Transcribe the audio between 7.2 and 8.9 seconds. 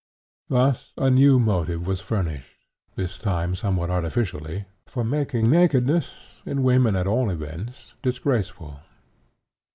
events, disgraceful.